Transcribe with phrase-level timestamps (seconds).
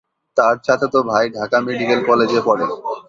[0.37, 2.65] তার চাচাতো ভাই ঢাকা মেডিকেল কলেজে পড়ে।